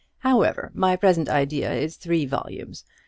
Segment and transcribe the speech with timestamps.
[0.21, 2.83] However, my present idea is three volumes.